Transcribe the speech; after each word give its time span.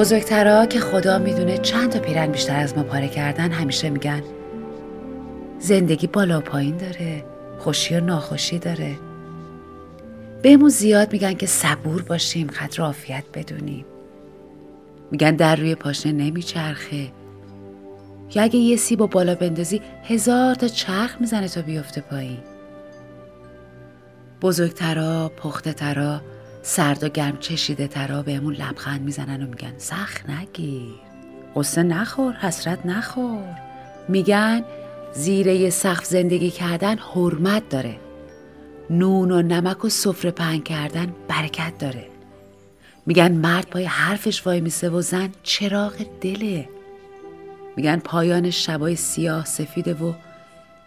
بزرگترها 0.00 0.66
که 0.66 0.80
خدا 0.80 1.18
می‌دونه 1.18 1.58
چند 1.58 1.90
تا 1.90 1.98
پیرن 1.98 2.26
بیشتر 2.26 2.56
از 2.56 2.76
ما 2.76 2.82
پاره 2.82 3.08
کردن 3.08 3.50
همیشه 3.50 3.90
میگن. 3.90 4.22
زندگی 5.58 6.06
بالا 6.06 6.40
پایین 6.40 6.76
داره 6.76 7.24
خوشی 7.58 7.94
و 7.94 8.00
ناخوشی 8.00 8.58
داره. 8.58 8.98
بهمون 10.42 10.68
زیاد 10.68 11.12
میگن 11.12 11.34
که 11.34 11.46
صبور 11.46 12.02
باشیم 12.02 12.46
قدر 12.46 12.82
عافیت 12.82 13.24
بدونیم. 13.34 13.84
میگن 15.10 15.36
در 15.36 15.56
روی 15.56 15.74
پاشنه 15.74 16.12
نمیچرخه. 16.12 17.12
یا 18.34 18.42
اگه 18.42 18.56
یه 18.56 18.76
سیب 18.76 19.00
و 19.00 19.06
بالا 19.06 19.34
بندازی 19.34 19.82
هزار 20.04 20.54
تا 20.54 20.68
چرخ 20.68 21.16
می‌زنه 21.20 21.48
تا 21.48 21.62
بیفته 21.62 22.00
پایین. 22.00 22.38
بزرگترا 24.42 25.32
پخته 25.36 25.72
ترا 25.72 26.20
سرد 26.62 27.04
و 27.04 27.08
گرم 27.08 27.38
چشیده 27.38 27.88
ترا 27.88 28.22
بهمون 28.22 28.54
لبخند 28.54 29.00
می‌زنن 29.00 29.42
و 29.42 29.46
میگن 29.46 29.78
سخت 29.78 30.30
نگیر 30.30 30.94
قصه 31.56 31.82
نخور 31.82 32.32
حسرت 32.32 32.86
نخور. 32.86 33.54
میگن 34.08 34.64
زیره 35.12 35.70
سقف 35.70 36.04
زندگی 36.04 36.50
کردن 36.50 36.98
حرمت 36.98 37.68
داره. 37.68 37.96
نون 38.90 39.30
و 39.30 39.42
نمک 39.42 39.84
و 39.84 39.88
سفره 39.88 40.30
پهن 40.30 40.60
کردن 40.60 41.14
برکت 41.28 41.78
داره. 41.78 42.06
میگن 43.06 43.32
مرد 43.32 43.66
پای 43.66 43.84
حرفش 43.84 44.46
وای 44.46 44.60
میسه 44.60 44.90
و 44.90 45.00
زن 45.00 45.28
چراغ 45.42 45.92
دله. 46.20 46.68
میگن 47.76 47.98
پایان 47.98 48.50
شبای 48.50 48.96
سیاه 48.96 49.44
سفیده 49.44 49.94
و 49.94 50.12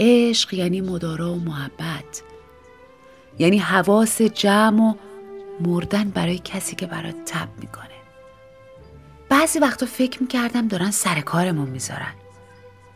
عشق 0.00 0.54
یعنی 0.54 0.80
مدارا 0.80 1.32
و 1.32 1.40
محبت. 1.40 2.22
یعنی 3.38 3.58
حواس 3.58 4.22
جمع 4.22 4.82
و 4.82 4.94
مردن 5.60 6.10
برای 6.10 6.38
کسی 6.38 6.76
که 6.76 6.86
برات 6.86 7.14
تب 7.26 7.48
می‌کنه. 7.60 7.84
بعضی 9.28 9.58
وقتا 9.58 9.86
فکر 9.86 10.22
می‌کردم 10.22 10.68
دارن 10.68 10.90
سر 10.90 11.20
کارمون 11.20 11.68
می‌ذارن. 11.68 12.14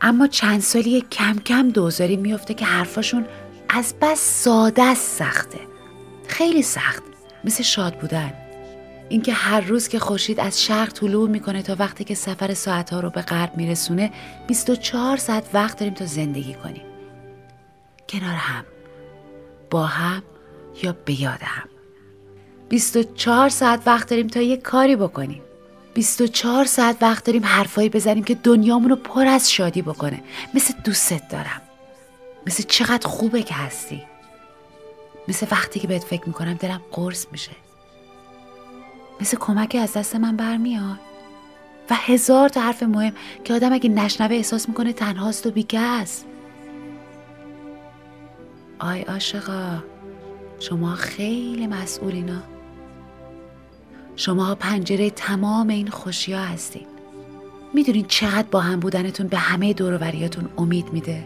اما 0.01 0.27
چند 0.27 0.61
سالی 0.61 1.01
کم 1.01 1.39
کم 1.39 1.71
دوزاری 1.71 2.17
میفته 2.17 2.55
که 2.55 2.65
حرفاشون 2.65 3.27
از 3.69 3.95
بس 4.01 4.43
ساده 4.43 4.95
سخته. 4.95 5.61
خیلی 6.29 6.63
سخت. 6.63 7.03
مثل 7.45 7.63
شاد 7.63 7.99
بودن. 7.99 8.33
اینکه 9.09 9.33
هر 9.33 9.61
روز 9.61 9.89
که 9.89 9.99
خورشید 9.99 10.41
از 10.41 10.63
شرق 10.63 10.93
طلوع 10.93 11.29
می‌کنه 11.29 11.63
تا 11.63 11.77
وقتی 11.79 12.05
که 12.05 12.15
سفر 12.15 12.55
ساعتها 12.55 13.01
رو 13.01 13.11
به 13.11 13.23
غرب 13.23 13.57
میرسونه 13.57 14.13
24 14.49 15.17
ساعت 15.17 15.51
وقت 15.55 15.79
داریم 15.79 15.95
تا 15.95 16.07
زندگی 16.07 16.55
کنیم. 16.55 16.83
کنار 18.09 18.35
هم. 18.35 18.65
با 19.71 19.87
هم 19.87 20.23
یا 20.83 20.97
به 21.05 21.21
یاد 21.21 21.41
هم. 21.43 21.69
24 22.73 23.49
ساعت 23.49 23.83
وقت 23.87 24.11
داریم 24.11 24.27
تا 24.27 24.41
یه 24.41 24.57
کاری 24.57 24.97
بکنیم. 24.97 25.43
24 25.95 26.65
ساعت 26.65 26.97
وقت 27.01 27.25
داریم 27.25 27.45
حرفایی 27.45 27.89
بزنیم 27.89 28.25
که 28.25 28.35
دنیامون 28.35 28.91
رو 28.91 28.97
پر 28.97 29.27
از 29.27 29.53
شادی 29.53 29.83
بکنه. 29.83 30.23
مثل 30.55 30.75
دوستت 30.85 31.29
دارم. 31.29 31.63
مثل 32.47 32.63
چقدر 32.63 33.09
خوبه 33.09 33.43
که 33.43 33.55
هستی. 33.55 34.03
مثل 35.29 35.47
وقتی 35.51 35.81
که 35.81 35.89
بهت 35.89 36.05
فکر 36.05 36.27
می‌کنم 36.27 36.55
دلم 36.55 36.81
قرص 36.93 37.27
میشه. 37.33 37.53
مثل 39.21 39.37
کمکی 39.37 39.79
از 39.79 39.93
دست 39.93 40.17
من 40.17 40.37
برمیاد. 40.37 41.01
و 41.91 41.95
هزار 41.95 42.49
تا 42.49 42.61
حرف 42.61 42.83
مهم 42.83 43.13
که 43.45 43.55
آدم 43.55 43.73
اگه 43.73 43.91
نشنوه 43.91 44.35
احساس 44.37 44.69
می‌کنه 44.69 44.93
تنهاست 44.93 45.47
و 45.47 45.51
بیگست 45.51 46.27
آی 48.79 49.03
عاشقا 49.03 49.79
شما 50.61 50.95
خیلی 50.95 51.67
مسئولینا 51.67 52.52
شما 54.17 54.55
پنجره 54.55 55.11
تمام 55.11 55.69
این 55.69 55.89
خوشی 55.89 56.33
ها 56.33 56.41
هستین. 56.41 56.87
می‌دونین 57.75 58.05
چقدر 58.09 58.49
با 58.51 58.61
هم 58.61 58.81
بودنتون 58.81 59.27
به 59.27 59.39
همه 59.39 59.73
دوروبریاتون 59.73 60.49
امید 60.59 60.93
میده؟ 60.93 61.25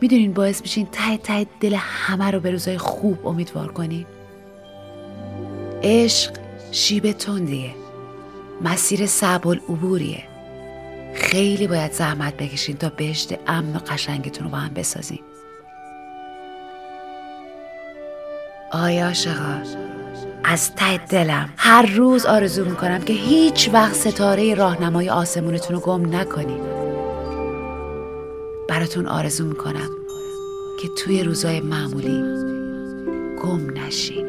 می‌دونین 0.00 0.32
باعث 0.32 0.60
میشین 0.60 0.86
ته 0.92 1.16
ته 1.16 1.46
دل 1.60 1.74
همه 1.78 2.30
رو 2.30 2.40
به 2.40 2.50
روزای 2.50 2.78
خوب 2.78 3.26
امیدوار 3.26 3.72
کنین؟ 3.72 4.06
عشق 5.82 6.32
شیب 6.72 7.12
تندیه. 7.12 7.74
مسیر 8.62 9.06
صعب 9.06 9.48
العبوریه 9.48 10.22
خیلی 11.14 11.66
باید 11.66 11.92
زحمت 11.92 12.36
بکشین 12.36 12.76
تا 12.76 12.88
بهشت 12.88 13.34
امن 13.46 13.76
و 13.76 13.78
قشنگتون 13.78 14.44
رو 14.44 14.50
با 14.50 14.58
هم 14.58 14.74
بسازین. 14.74 15.20
آیا 18.72 19.06
عاشقا. 19.06 19.62
از 20.44 20.74
ته 20.74 20.96
دلم. 20.96 21.48
هر 21.56 21.86
روز 21.86 22.26
آرزو 22.26 22.64
می‌کنم 22.64 23.00
که 23.00 23.12
هیچ 23.12 23.70
وقت 23.72 23.94
ستاره 23.94 24.54
راهنمای 24.54 25.10
آسمونتون 25.10 25.76
رو 25.76 25.82
گم 25.82 26.14
نکنیم 26.16 26.60
براتون 28.68 29.06
آرزو 29.06 29.44
می‌کنم 29.44 29.90
که 30.82 30.88
توی 30.98 31.22
روزای 31.22 31.60
معمولی 31.60 32.22
گم 33.42 33.70
نشین. 33.70 34.26